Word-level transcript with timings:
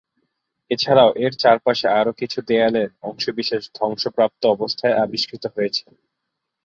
এছাড়াও 0.71 1.09
এর 1.23 1.33
চারপাশে 1.41 1.87
আরো 1.99 2.11
কিছু 2.19 2.39
দেয়ালের 2.47 2.89
অংশবিশেষ 3.01 3.63
ধ্বংসপ্রাপ্ত 3.77 4.41
অবস্থায় 4.55 4.95
আবিষ্কৃত 5.03 5.43
হয়েছে। 5.55 5.83